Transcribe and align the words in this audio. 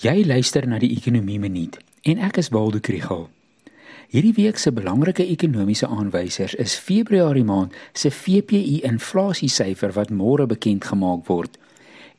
Jy 0.00 0.22
luister 0.24 0.64
na 0.64 0.78
die 0.80 0.94
Ekonomie 0.96 1.36
Minuut 1.36 1.74
en 2.08 2.20
ek 2.24 2.38
is 2.40 2.48
Waldo 2.48 2.78
Krugel. 2.80 3.26
Hierdie 4.08 4.32
week 4.38 4.56
se 4.56 4.70
belangrike 4.72 5.26
ekonomiese 5.28 5.90
aanwysers 5.92 6.54
is 6.62 6.72
Februarie 6.80 7.44
maand 7.44 7.74
se 7.92 8.08
VPI 8.08 8.78
inflasiesyfer 8.88 9.92
wat 9.92 10.08
môre 10.08 10.46
bekend 10.48 10.86
gemaak 10.88 11.26
word 11.28 11.58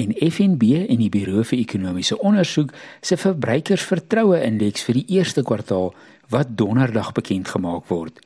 en 0.00 0.14
FNB 0.16 0.86
en 0.86 1.02
die 1.02 1.10
Buro 1.12 1.44
vir 1.50 1.60
Ekonomiese 1.60 2.16
Onderzoek 2.16 2.72
se 3.04 3.18
verbruikersvertroue 3.20 4.40
indeks 4.40 4.86
vir 4.88 5.02
die 5.02 5.18
eerste 5.18 5.44
kwartaal 5.44 5.92
wat 6.32 6.54
donderdag 6.56 7.12
bekend 7.12 7.52
gemaak 7.52 7.92
word. 7.92 8.22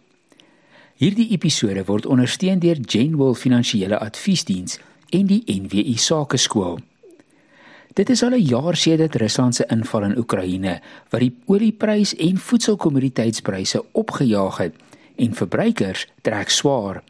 Hierdie 1.03 1.27
episode 1.35 1.82
word 1.91 2.07
ondersteun 2.07 2.62
deur 2.62 2.79
Genwell 2.87 3.35
Finansiële 3.35 3.98
Adviesdiens 3.98 4.79
en 5.11 5.27
die 5.27 5.43
NWI 5.59 5.98
Sakeskool. 5.98 6.79
Dit 7.93 8.11
is 8.11 8.22
al 8.22 8.30
'n 8.30 8.46
jaar 8.46 8.77
sedert 8.77 9.14
Rusland 9.14 9.54
se 9.54 9.64
inval 9.68 10.02
in 10.02 10.18
Oekraïne 10.18 10.80
wat 11.11 11.21
die 11.21 11.35
oliepryse 11.44 12.17
en 12.17 12.36
voedselkommoditeitspryse 12.36 13.85
opgejaag 13.93 14.57
het 14.57 14.75
en 15.17 15.35
verbruikers 15.35 16.07
trek 16.21 16.48
swaar. 16.48 17.03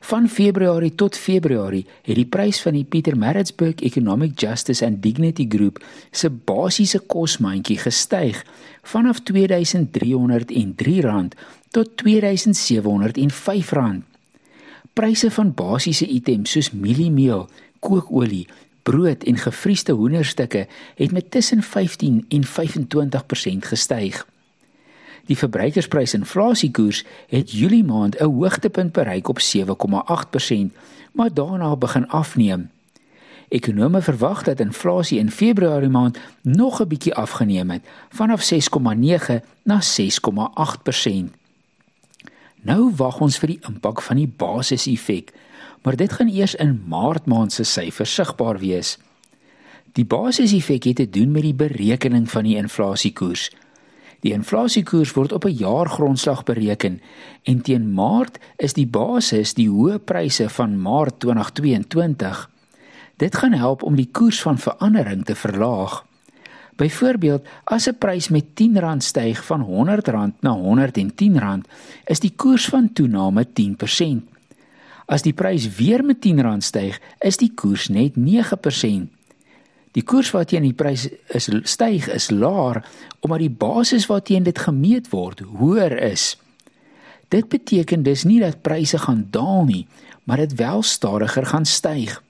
Van 0.00 0.28
Februarie 0.28 0.94
tot 0.94 1.16
Februarie 1.16 1.86
het 2.02 2.14
die 2.14 2.26
prys 2.26 2.62
van 2.62 2.72
die 2.72 2.84
Pietermaritzburg 2.84 3.74
Economic 3.74 4.40
Justice 4.40 4.86
and 4.86 5.02
Dignity 5.02 5.46
Group 5.48 5.84
se 6.10 6.30
basiese 6.30 6.98
kosmandjie 6.98 7.78
gestyg 7.78 8.44
vanaf 8.82 9.20
R2303 9.20 11.28
tot 11.70 11.90
R2705. 12.04 14.02
Pryse 14.92 15.30
van 15.30 15.54
basiese 15.54 16.06
items 16.06 16.50
soos 16.50 16.70
mieliemeel, 16.70 17.48
kookolie, 17.78 18.46
brood 18.88 19.22
en 19.22 19.36
gevriesde 19.36 19.92
hoenderstukke 19.92 20.66
het 20.94 21.12
met 21.12 21.30
tussen 21.30 21.62
15 21.62 22.24
en 22.28 22.44
25% 22.46 22.48
gestyg. 23.58 24.26
Die 25.26 25.36
verbruikersprysinflasiekoers 25.36 27.04
het 27.28 27.50
Julie 27.52 27.84
maand 27.84 28.20
'n 28.20 28.24
hoogtepunt 28.24 28.92
bereik 28.92 29.28
op 29.28 29.40
7,8%, 29.40 30.72
maar 31.12 31.34
daarna 31.34 31.76
begin 31.76 32.08
afneem. 32.08 32.70
Ekonome 33.48 34.00
verwag 34.02 34.42
dat 34.42 34.60
inflasie 34.60 35.18
in 35.18 35.30
Februarie 35.30 35.88
maand 35.88 36.18
nog 36.42 36.80
'n 36.80 36.88
bietjie 36.88 37.14
afgeneem 37.14 37.70
het, 37.70 37.82
vanaf 38.08 38.42
6,9 38.42 39.42
na 39.62 39.80
6,8%. 39.80 41.34
Nou 42.60 42.92
wag 42.96 43.20
ons 43.20 43.38
vir 43.38 43.48
die 43.48 43.60
impak 43.68 44.02
van 44.02 44.16
die 44.16 44.32
basiseffek 44.36 45.32
maar 45.82 45.96
dit 45.96 46.12
gaan 46.12 46.28
eers 46.28 46.54
in 46.54 46.82
Maart 46.86 47.26
maand 47.26 47.52
se 47.52 47.64
syfers 47.64 48.14
sigbaar 48.14 48.58
wees. 48.58 48.98
Die 49.92 50.04
basiseffek 50.04 50.84
het 50.84 50.96
te 50.96 51.10
doen 51.10 51.30
met 51.30 51.42
die 51.42 51.54
berekening 51.54 52.30
van 52.30 52.44
die 52.44 52.56
inflasiekoers. 52.56 53.50
Die 54.20 54.32
inflasiekoers 54.32 55.12
word 55.14 55.32
op 55.32 55.44
'n 55.44 55.58
jaargrondslag 55.58 56.44
bereken 56.44 57.00
en 57.42 57.60
teen 57.62 57.92
Maart 57.92 58.38
is 58.56 58.72
die 58.72 58.86
basis 58.86 59.54
die 59.54 59.68
hoë 59.68 59.98
pryse 59.98 60.48
van 60.48 60.80
Maart 60.82 61.20
2022. 61.20 62.50
Dit 63.16 63.36
gaan 63.36 63.52
help 63.52 63.82
om 63.82 63.96
die 63.96 64.08
koers 64.12 64.42
van 64.42 64.58
verandering 64.58 65.24
te 65.24 65.34
verlaag. 65.34 66.06
Byvoorbeeld, 66.76 67.46
as 67.64 67.88
'n 67.88 67.98
prys 67.98 68.28
met 68.28 68.44
R10 68.54 68.98
styg 68.98 69.44
van 69.44 69.60
R100 69.66 70.40
na 70.40 70.54
R110, 70.54 71.64
is 72.04 72.20
die 72.20 72.32
koers 72.36 72.68
van 72.68 72.92
toename 72.92 73.46
10%. 73.52 74.37
As 75.08 75.24
die 75.24 75.32
prys 75.32 75.64
weer 75.78 76.04
met 76.04 76.20
R10 76.20 76.60
styg, 76.60 76.98
is 77.24 77.40
die 77.40 77.52
koers 77.56 77.88
net 77.88 78.18
9%. 78.20 79.08
Die 79.96 80.04
koers 80.04 80.30
waarteen 80.30 80.66
die 80.68 80.76
prys 80.76 81.06
is 81.32 81.48
styg 81.64 82.10
is 82.12 82.28
laer 82.30 82.84
omdat 83.24 83.40
die 83.40 83.50
basis 83.50 84.06
waarteen 84.06 84.44
dit 84.44 84.58
gemeet 84.58 85.08
word 85.10 85.40
hoër 85.40 85.96
is. 86.12 86.36
Dit 87.32 87.48
beteken 87.48 88.04
dus 88.04 88.24
nie 88.28 88.38
dat 88.40 88.60
pryse 88.62 88.98
gaan 88.98 89.26
daal 89.32 89.64
nie, 89.64 89.86
maar 90.24 90.44
dit 90.44 90.54
wel 90.60 90.82
stadiger 90.82 91.46
gaan 91.46 91.66
styg. 91.66 92.20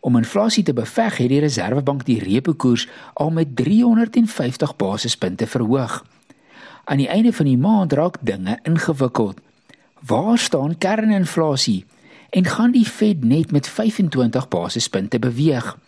Om 0.00 0.16
inflasie 0.16 0.64
te 0.64 0.72
beveg, 0.72 1.16
het 1.16 1.28
die 1.28 1.40
Reserwebank 1.40 2.04
die 2.04 2.20
repo 2.20 2.54
koers 2.54 2.86
al 3.14 3.30
met 3.30 3.56
350 3.56 4.76
basispunte 4.76 5.46
verhoog. 5.46 6.04
Aan 6.84 7.00
die 7.00 7.08
einde 7.08 7.32
van 7.32 7.46
die 7.46 7.58
maand 7.58 7.92
raak 7.92 8.16
dinge 8.20 8.58
ingewikkeld. 8.62 9.40
Waar 10.06 10.38
staan 10.38 10.78
kerninflasie 10.78 11.84
en 12.30 12.44
gaan 12.44 12.70
die 12.70 12.84
Fed 12.84 13.24
net 13.24 13.52
met 13.52 13.68
25 13.68 14.48
basispunte 14.48 15.18
beweeg? 15.18 15.78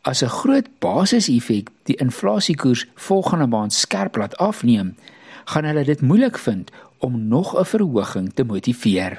As 0.00 0.22
'n 0.22 0.28
groot 0.28 0.68
basiseffek 0.78 1.68
die 1.82 1.96
inflasiekoers 1.96 2.86
volgende 2.94 3.46
maand 3.46 3.72
skerp 3.72 4.16
laat 4.16 4.36
afneem, 4.36 4.96
gaan 5.44 5.64
hulle 5.64 5.84
dit 5.84 6.00
moeilik 6.00 6.38
vind 6.38 6.70
om 6.98 7.28
nog 7.28 7.58
'n 7.58 7.64
verhoging 7.64 8.32
te 8.34 8.44
motiveer. 8.44 9.18